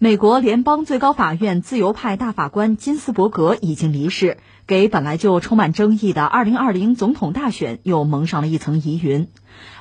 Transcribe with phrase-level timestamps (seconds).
[0.00, 9.26] 美国联邦最高法院自由派大法官金斯伯格已经离世，给本来就充满争议的2020总统大选又蒙上了一层疑云。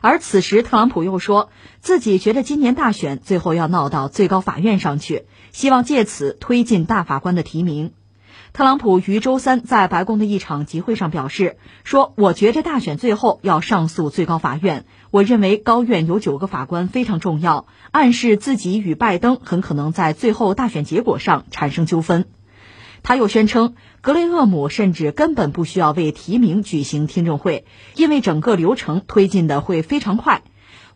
[0.02, 1.52] 而此时，特朗普又说
[1.82, 7.92] 自己觉得今年大选最后要闹到最高法院上去，希望借此推进大法官的提名。
[8.58, 14.85] 特朗普于周三在白宫的一场集会上表示说：“我觉着大选最后要上诉最高法院。
[15.12, 22.26] 我认为高院有九个法官非常重要，暗示自己与拜登很可能在最后大选结果上产生纠纷。”
[23.04, 27.63] 他又宣称，格雷厄姆甚至根本不需要为提名举行听证会，
[27.96, 30.41] 因为整个流程推进的会非常快。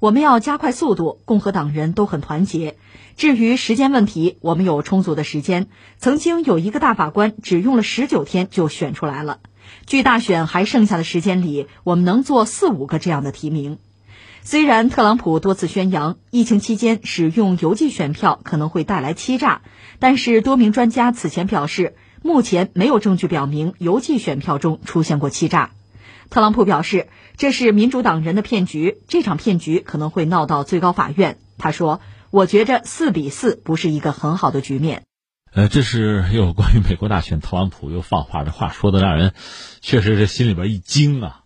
[0.01, 2.75] 我们要加快速度，共和党人都很团结。
[3.17, 5.67] 至于时间问题，我们有充足的时间。
[5.99, 9.41] 曾经有一个大法官只用了十九天就选出来了。
[9.85, 13.77] 距大选还剩下的时间里，我们能做四五个这样的提名。
[14.41, 19.61] 虽然特朗普多次宣扬疫情期间使用邮寄选票可能会带来欺诈，
[19.99, 25.69] 但是多名专家此前表示，目前没有证据表明邮寄选票中出现过欺诈。
[26.31, 27.09] 特朗普表示，
[27.41, 31.39] 这是民主党人的骗局，这场骗局可能会闹到最高法院。
[31.57, 35.05] 他说：“我觉着四比四不是一个很好的局面。”
[35.51, 39.33] 呃，这是 又关于美国大选，特朗普又放话，这话说的让人
[39.81, 41.41] 确实是心里边一惊啊。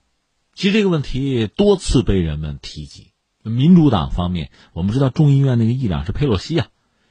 [0.54, 3.14] 其实这个问题多次被人们提及。
[3.42, 6.68] 民主党方面，我们知道众议院那个议长是佩洛西啊，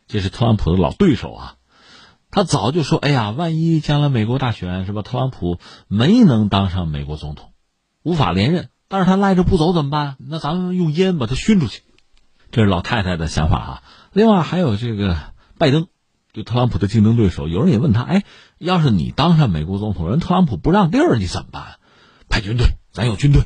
[0.07, 1.57] 这是特朗普的老对手啊。
[2.31, 7.53] 他早就说：“哎呀，万一将来美国大选是吧，特朗普没能当上美国总统。”
[8.05, 10.15] 无法连任，但是他赖着不走怎么办？
[10.21, 11.83] 那咱们用烟把他熏出去，
[12.53, 13.83] 这是老太太的想法啊。
[14.13, 15.19] 另外还有这个
[15.59, 15.89] 拜登，
[16.33, 18.23] 就特朗普的竞争对手，有人也问他，哎，
[18.57, 21.81] 要是你当上美国总统，人特朗普不让地儿，你怎么办？
[22.29, 23.43] 派军队，咱有军队，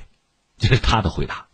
[0.59, 1.47] 这是他的回答。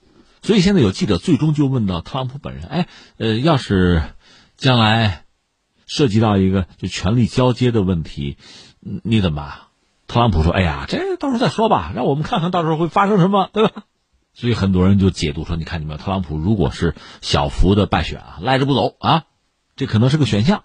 [0.42, 4.02] 所以现在有记者最终就问到特朗普本人，哎，呃，要是
[4.56, 5.22] 将来
[5.86, 8.38] 涉及到一个就权力交接的问题，
[8.80, 9.52] 你怎么办？
[10.06, 13.84] 特朗普说：“哎呀，这到时候再说吧，让我们看看到时候会发生什么，对吧？”
[14.36, 19.24] 所以很多人就解读说：“你看，你们特朗普如果是小幅的败选啊，赖着不走啊，
[19.76, 20.64] 这可能是个选项，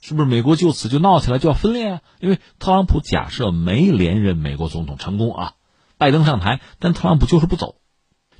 [0.00, 0.28] 是不是？
[0.28, 2.00] 美国就此就闹起来，就要分裂啊？
[2.20, 5.52] 因为特朗普假设没连任美国总统成功啊，
[5.98, 7.76] 拜登上台，但特朗普就是不走。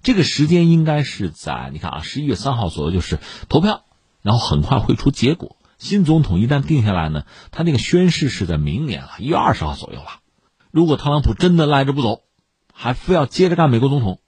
[0.03, 3.19] 这个时间应该是在你看啊，十一月三号左右就是
[3.51, 3.85] 投票，
[4.23, 5.59] 然后很快会出结果。
[5.79, 10.21] 新总统一旦定下来呢，他那个宣誓是在明年了，一月二十号左右了。”
[10.73, 12.23] 如果特朗普真的赖着不走，
[12.73, 14.21] 还非要接着干美国总统，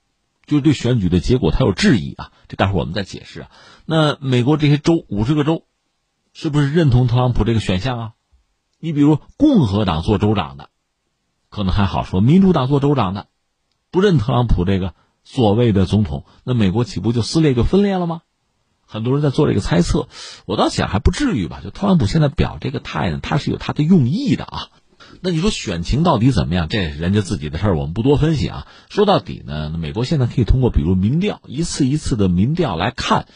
[0.46, 2.32] 就是对选举的结果他有质疑啊。
[2.48, 3.50] 这待会儿我们再解释啊。
[3.86, 5.64] 那美国这些州五十个州，
[6.34, 8.12] 是不是认同特朗普这个选项啊？
[8.78, 10.68] 你比如共和党做州长的，
[11.48, 13.28] 可能还好说；民主党做州长的，
[13.90, 14.94] 不认特朗普这个
[15.24, 18.20] 所谓的总统，那美国岂不就撕裂就分裂了吗？
[18.86, 20.08] 很多人在做这个猜测，
[20.44, 21.62] 我倒想还不至于吧。
[21.64, 24.68] 就特朗普现在表这个态呢，他是有他的用意的啊。
[25.26, 26.68] 那你说选情到底怎么样？
[26.68, 28.66] 这人家自己的事儿，我们不多分析啊。
[28.90, 33.26] 说到底呢，美国现在可以通过比如民调，一次一次的民调来看，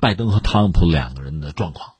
[0.00, 1.92] 拜登和特朗普两个人的状况。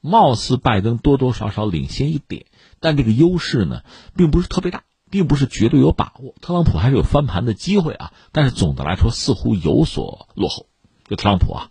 [0.00, 2.46] 貌似拜登多多少少领先一点，
[2.80, 3.82] 但这个优势呢，
[4.16, 6.34] 并不是特别大，并不是绝对有把握。
[6.40, 10.68] 特朗普还是有翻盘的机会啊，但是总的来说似乎有所落后。
[11.06, 11.70] 就特朗普啊。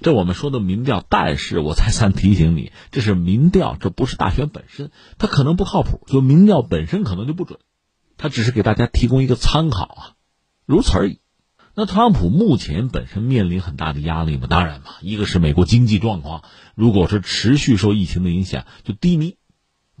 [0.00, 7.58] 这我们说的民调，但是我再三提醒你，这是民调，这不是大选本身，它可能不靠谱，就民调本身可能就不准，
[8.16, 10.02] 它只是给大家提供一个参考啊，
[10.66, 11.20] 如此而已。
[11.74, 14.48] 那特朗普目前本身面临很大的压力嘛？
[14.48, 16.42] 当然嘛，一个是美国经济状况，
[16.74, 19.36] 如果是持续受疫情的影响就低迷，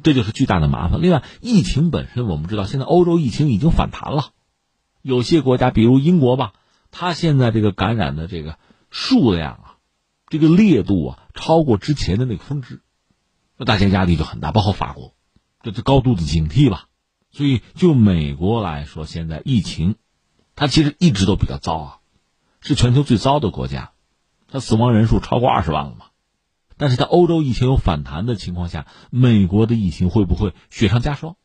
[0.02, 1.00] 这就是巨大的麻烦。
[1.00, 4.30] 另外，疫情本身我们知道，现在欧洲疫情已经反弹了，
[5.02, 6.52] 有些国家比如英国吧，
[6.90, 8.58] 它现在这个感染的这个
[8.90, 9.67] 数量啊。
[10.28, 12.82] 这个烈度啊，超过之前的那个峰值，
[13.56, 15.14] 那大家压力就很大，包括法国，
[15.62, 16.84] 这是高度的警惕吧。
[17.30, 19.96] 所以就美国来说，现在疫情，
[20.54, 21.98] 它其实一直都比较糟啊，
[22.60, 23.92] 是全球最糟的国家，
[24.50, 26.06] 它死亡人数超过二十万了嘛。
[26.76, 31.36] 但是在欧洲疫情有反弹的情况下，美国的疫情会不会雪上加霜？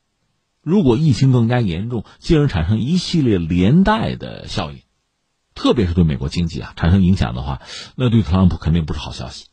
[0.62, 4.83] 如果疫情更加严重，进而产生一系列连带的效应。
[5.56, 7.62] 特别是对美国经济啊产生影响的话，
[7.96, 9.46] 那对特朗普肯定不是好消息。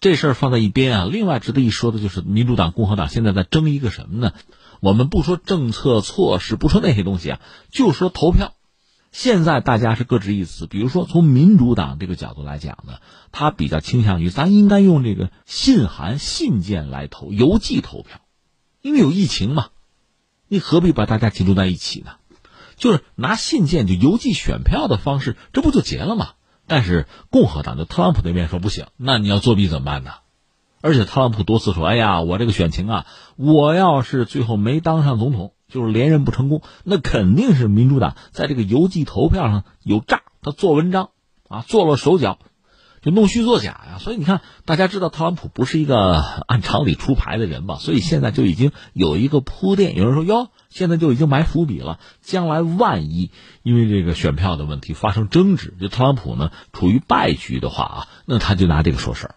[0.00, 1.08] 这事儿放在一边啊。
[1.10, 4.32] 另外值得一说的就是，民主党、共和党现在在争一个什么呢？
[4.80, 7.40] 我们不说政策措施，不说那些东西啊，
[7.70, 8.52] 就说投票。
[9.12, 10.66] 现在大家是各执一词。
[10.66, 12.94] 比如说，从民主党这个角度来讲呢，
[13.32, 18.20] 他比较倾向于咱应该用这个信函、信件来投，邮寄投票，
[18.82, 19.68] 因为有疫情嘛，
[20.48, 22.16] 你何必把大家集中在一起呢？
[22.76, 26.30] 就是拿信件就邮寄选票的方式，这不就结了吗？
[26.66, 30.12] 但是共和党的特朗普那边说不行，那你要作弊怎么办呢？
[30.80, 33.06] 而且特朗普多次说：“哎呀，我这个选情啊，
[33.36, 41.10] 我要是最后没当上总统，就是连任不成功，那肯定是民主党在这个邮寄投票上有诈，他做文章
[41.48, 42.38] 啊，做了手脚。”
[43.04, 47.76] 就弄虚作假呀，所以你看，大家知道特朗普不是一个 按常理出牌的人吧？
[47.76, 49.94] 所以现在就已经有一个铺垫。
[49.94, 53.30] 有人说哟，现在就已经埋伏笔了，将来万一
[53.62, 59.34] 因为这个选票的问题发生争执，就特朗普呢处于败局的话啊，那他就拿这个说事儿，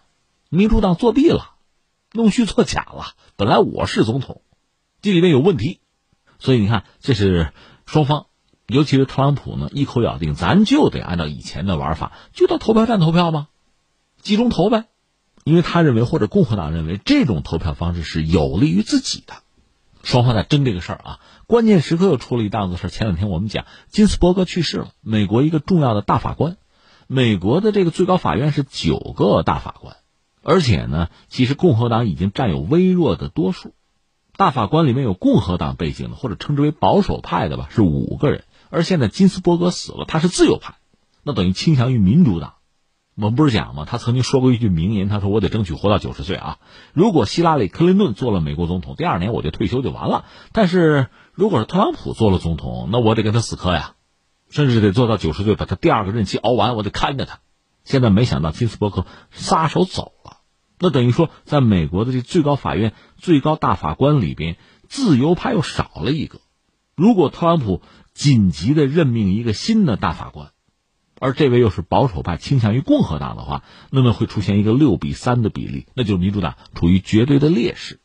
[0.48, 1.50] 民主党作弊了，
[2.14, 3.08] 弄虚作假了。
[3.36, 4.40] 本来我是总统，
[5.02, 5.80] 这里面有问题，
[6.38, 7.52] 所以你看，这是
[7.84, 8.28] 双方，
[8.66, 13.48] 尤其是特朗普呢，一口咬定咱就得按照以前的玩法，就到投票站投票吗？
[14.20, 14.84] 集中投呗，
[15.44, 19.34] 因为他认为或者共和党认为这种投票方式是有利于自己的。
[20.02, 22.90] 双方在争这个事儿啊，关键时刻又出了一档子事儿。
[22.90, 26.56] 前两天我们讲金斯伯格去世了，美国一个重要的大法官。
[27.06, 29.96] 美国的这个最高法院是九个大法官，
[30.42, 33.72] 而且呢，其实共和党已经占有微弱的多数。
[34.36, 38.44] 大法官里面有共和党背景的，或者称之为保守派的吧，是五个人。
[38.70, 40.76] 而现在金斯伯格死了，他是自由派，
[41.22, 42.54] 那等于倾向于民主党。
[43.20, 43.84] 我们不是讲吗？
[43.84, 46.58] 他曾经说过一句名言，他说：“我得争取活到九十岁啊！
[46.92, 50.24] 如果希拉里·克林顿做了美国总统，第二年我就退休就完了。
[50.52, 53.96] 但是如果是特朗普做了总统，那我得跟他死磕呀，
[54.50, 57.40] 甚至得做到九十岁，把他第二个任期熬完，我得看着他。
[57.82, 60.36] 现在没想到金斯伯格撒手走了，
[60.78, 66.38] 那等于说，在美国的这最高法院最高大法官里边，自由派又少了一个。
[66.94, 67.82] 如果特朗普
[68.14, 70.52] 紧急的任命一个新的大法官。”
[71.20, 78.00] 而这位又是保守派，倾向于共和党的话，那么会出现一个六比三的比例，那就是民主党处于绝对的劣势。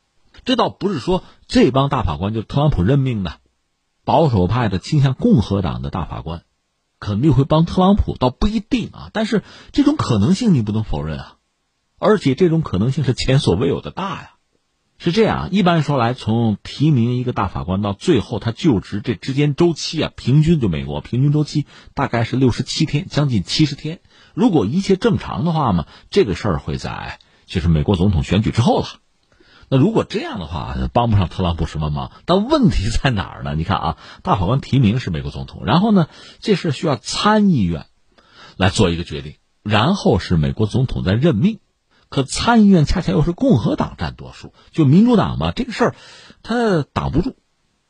[0.46, 3.38] 这倒不是说这帮大法官就是特朗普任命的，
[4.04, 6.44] 保守派的倾向共和党的大法官，
[7.00, 9.10] 肯定会帮特朗普，倒不一定啊。
[9.14, 11.38] 但是这种可能性你不能否认啊，
[12.00, 14.33] 而且这种可能性是前所未有的大呀。
[15.00, 24.00] 是这样，一般说来，从提名一个大法官到最后他就职，这之间周期啊，平均就美国平均周期大概是六十七天，将近七十天。
[24.34, 28.86] 如果一切正常的话嘛，这个事儿会在就是美国总统选举之后了。
[29.68, 32.12] 那如果这样的话，帮不上特朗普什么忙。
[32.26, 33.56] 但问题在哪儿呢？
[33.56, 36.08] 你看啊，大法官提名是美国总统，然后呢，
[36.40, 37.88] 这事需要参议院
[38.56, 41.60] 来做一个决定，然后是美国总统在任命。
[42.14, 45.96] 可参议院恰恰又是共和党占多数，就民主党吧，这个事儿
[46.44, 47.36] 他挡不住，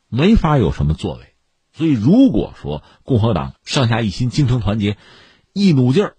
[0.07, 1.35] 没法有什么作为。
[1.73, 4.95] 所以如果说共和党上下一心、精诚团结、
[5.51, 6.15] 一努劲儿、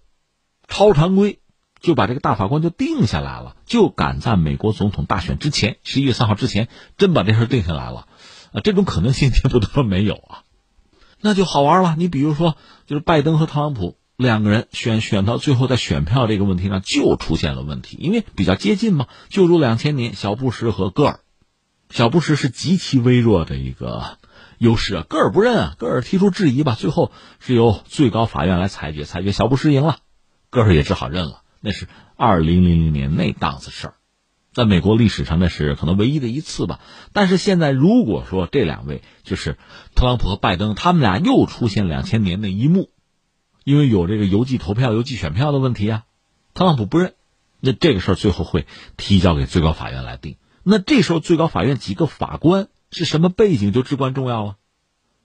[0.67, 1.39] 超常规，
[1.79, 6.67] 就把这个大法官就定下来了，就赶在美国总统大选之前，十一月三号之前，
[6.97, 8.07] 真把这事定下来了，
[8.53, 10.43] 啊，这种可能性 也不能说没有啊，
[11.21, 11.95] 那就好玩了。
[11.97, 12.55] 你比如说，
[12.85, 13.97] 就是拜登和特朗普。
[14.17, 19.07] 两个人选选到最后，在选票这个问题上就出现了问题，因为比较接近嘛。
[19.27, 21.19] 就如两千年小布什和戈尔，
[21.89, 24.17] 小布什是极其微弱的一个
[24.57, 29.97] 优势啊，戈尔不认啊，戈尔提出质疑吧，最后是由最高法院来裁决，裁决小布什赢了，
[30.49, 31.41] 戈尔也只好认了。
[31.59, 33.93] 那是二零零零年那档子事儿，
[34.53, 36.79] 在美国历史上那是可能唯一的一次吧。
[37.11, 39.57] 但是现在如果说这两位就是
[39.93, 42.91] 特朗普和拜登，他们俩又出现两千年那一幕。
[43.65, 46.03] 因为有这个邮寄投票、邮寄选票的问题啊，
[46.53, 47.15] 特朗普不认，
[47.59, 50.37] 那这个事儿最后会提交给最高法院来定。
[50.61, 54.57] 那这时候最高法院几个法官是什么背景就至关重要了，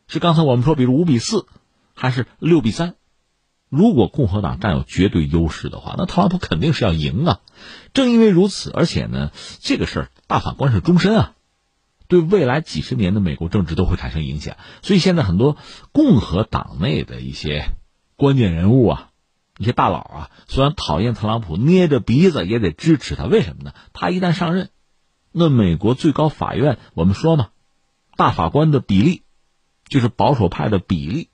[0.09, 1.45] 是刚才我们说，比如五比四，
[1.95, 2.95] 还是六比三？
[3.69, 7.41] 如果共和党占有绝对优势的话，那特朗普肯定是要赢啊。
[7.93, 11.33] 正因为如此，而且呢，这个事儿大法官是终身啊，
[12.09, 14.57] 对未来几十年的美国政治都会产生影响。
[14.81, 15.59] 所以现在很多
[15.93, 17.73] 共和党内的一些。
[18.21, 19.09] 关键人物啊，
[19.57, 23.25] 一些大佬啊，虽然讨厌特朗普，捏着鼻子也得支持他。
[23.25, 23.73] 为什么呢？
[23.95, 24.69] 他一旦上任，
[25.33, 27.49] 那美国最高法院，我们说嘛，
[28.17, 29.23] 大法官的比例，
[29.89, 31.31] 就是保守派的比例，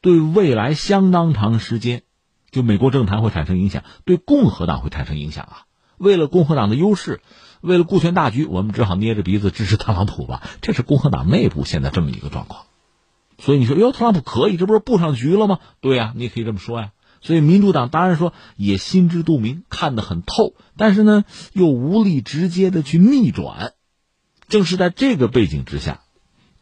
[0.00, 2.02] 对未来相当长时间，
[2.50, 5.66] 就美国政坛会产生影响，对共和党会产生影响啊。
[5.98, 7.20] 为了共和党的优势，
[7.60, 10.42] 为了顾全大局，我们只好捏着鼻子支持特朗普吧。
[10.62, 12.64] 这是共和党内部现在这么一个状况。
[13.44, 15.58] 所以你说，哟，特朗普可以，这不是布上局了吗？
[15.80, 16.92] 对呀，你也可以这么说呀。
[17.20, 23.72] 所以民主党当然说也心知肚明，看得很透，但是呢，又无力直接的去逆转。
[24.46, 26.02] 正是在这个背景之下，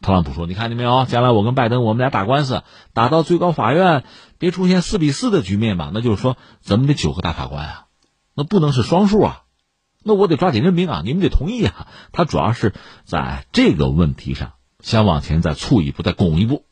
[0.01, 1.05] 特朗普说：“你看见没有？
[1.05, 4.03] 将来我跟拜登，我们俩打官司，打到最高法院，
[4.39, 5.91] 别出现四比四的局面吧？
[5.93, 7.85] 那就是说，咱们得九个大法官啊，
[8.33, 9.43] 那不能是双数啊，
[10.03, 11.87] 那我得抓紧任命啊，你们得同意啊。
[12.11, 12.73] 他主要是
[13.03, 16.65] 在这个问题上想往前再促一步，再拱一步。”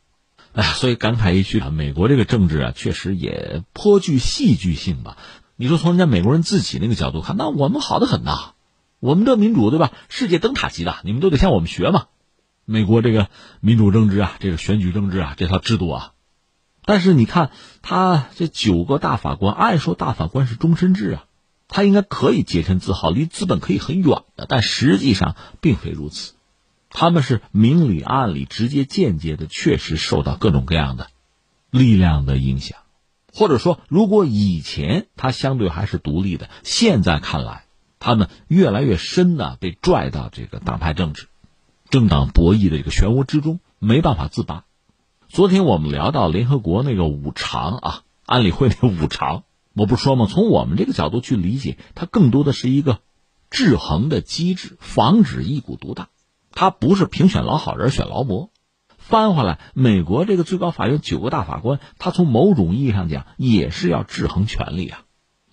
[0.60, 5.18] 哎，所以感慨一句啊，美国这个政治啊，确实也颇具戏剧性吧。
[5.56, 8.56] 你说从人家美国人自己那个角度看，那我们好的很呐，
[9.00, 9.94] 我们的民主对吧？
[10.10, 12.08] 世界灯塔级的，你们都得向我们学嘛。
[12.66, 13.30] 美国这个
[13.62, 16.12] 民主政治啊，这个选举政治啊，这套制度啊，
[16.84, 17.52] 但是你看
[17.82, 21.24] 他这九个大法官，按说大法官是终身制啊，
[21.70, 26.34] 他应该可以洁身自好，离资本可以很远的，但实际上并非如此。
[26.90, 31.08] 他们是明里暗里、直接间接的，确实受到各种各样的
[31.70, 32.80] 力量的影响。
[33.32, 37.66] 或者说，如果以前他相对还是独立的，现在看来，
[38.00, 41.28] 他们越来越深的被拽到这个党派政治、
[41.90, 44.66] 政党博弈的这个漩涡之中，没办法自拔。
[45.28, 49.44] 昨天我们聊到联合国那个五常啊，安理会那五常，
[49.74, 50.26] 我不是说吗？
[50.26, 53.00] 从我们这个角度去理解，它更多的是一个
[53.52, 56.10] 制衡的机制，防止一股独大。
[56.60, 58.52] 他不是评选老好人选劳模。
[58.98, 65.04] 翻回来，美国这个最高法院九个大法官，他从某种意义上讲也是要制衡权力啊。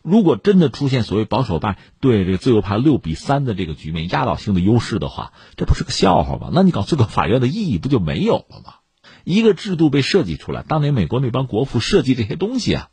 [0.03, 6.51] 如果真的出现所谓保守派对这个自由派六比三的这个局面压倒性的优势的话，这不是个笑话吗？
[6.53, 8.75] 那你搞最高法院的意义不就没有了吗？
[9.23, 12.89] 一个制度被设计出来，当年美国那帮国父设计这些东西啊，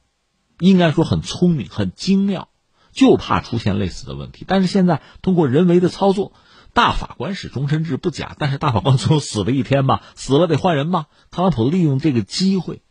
[0.60, 2.50] 应该说很聪明、很精妙，
[2.92, 4.46] 就怕出现类似的问题。
[4.48, 6.32] 但是现在通过人为的操作。
[6.74, 10.02] 大法官是终身制不假，但是大法官总有死了一天吧？
[10.16, 11.06] 死了得换人吧？
[11.30, 12.82] 特朗普利用这个机会，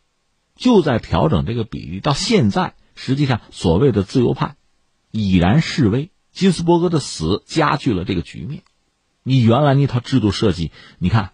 [0.55, 1.99] 就在调整这个比例。
[1.99, 4.55] 到现在，实际上所谓的自由派
[5.11, 6.11] 已然示威。
[6.31, 8.62] 金斯伯格的死加剧了这个局面。
[9.23, 11.33] 你原来那套制度设计，你看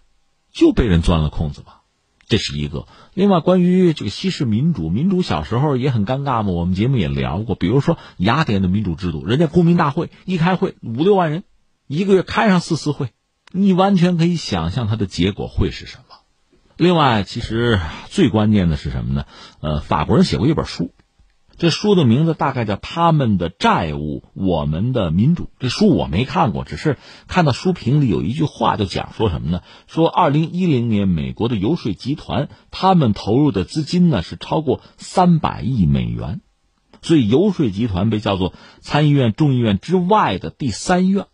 [0.51, 1.83] 就被人钻了空子吧？
[2.27, 2.87] 这是一个。
[3.13, 6.49] 另外，关于这个西式民主，民主小时候也很尴尬嘛。
[6.49, 11.43] 我们节目也聊过，比如说雅典的民主制度，人家公民大会一开会五六万人。
[11.91, 13.09] 一个月开上四次会，
[13.51, 16.17] 你完全可以想象它的结果会是什么。
[16.77, 17.79] 另外，其实
[18.11, 19.25] 最关键的是什么呢？
[19.59, 20.93] 呃，法国人写过一本书，
[21.57, 25.45] 这书的名字大概叫《他们的债务，我们的民主》。
[25.57, 29.63] 这书我没看过，只是看到书评里有一句话，就讲说什么呢？
[29.87, 36.41] 说二零一零年美国的游说集团，他们投入的资金呢是超过三百亿美元，
[37.01, 41.25] 所以游说集团被叫做参议院、众议院之外的第三院。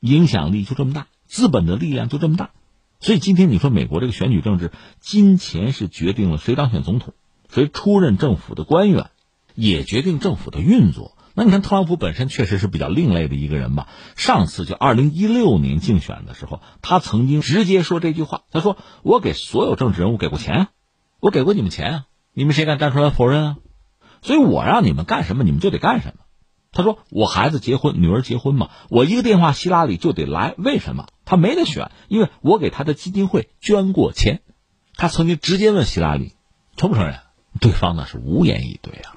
[0.00, 2.50] 影响力就这么大，资本的力量就这么大，
[2.98, 7.14] 所以今天你说美国这个选举政治，金钱是决定了谁当选总统，
[7.48, 9.10] 谁出任政府的官员，
[9.54, 11.16] 也决定政府的运作。
[11.34, 13.88] 那你看特朗普本身确实是比较另类的一个人吧？
[14.16, 20.68] 上次就二零一六年竞选的时候，他曾经直接说这句话，他说：“我给所有政治人物给过钱，
[21.20, 22.04] 我给过你们钱啊，
[22.34, 23.56] 你们谁敢站出来否认啊？
[24.22, 26.24] 所以我让你们干什么，你们就得干什么。”
[26.72, 30.54] 他说：“我孩子结婚，女儿结婚嘛，我一个电话，希拉里就得来。
[30.56, 31.06] 为什么？
[31.24, 34.40] 他没得选，因为我给他的基金会捐过钱。
[34.94, 36.34] 他曾经直接问希拉里，
[36.76, 37.18] 承不承认？
[37.60, 39.16] 对方呢是无言以对啊。”